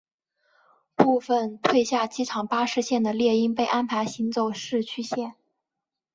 [0.95, 5.35] 部份退下机场巴士线的猎鹰被安排行走市区线。